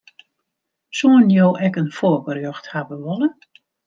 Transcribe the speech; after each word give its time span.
Soenen 0.99 1.29
jo 1.37 1.47
ek 1.67 1.75
in 1.81 1.91
foargerjocht 1.97 2.69
hawwe 2.73 2.95
wolle? 3.05 3.29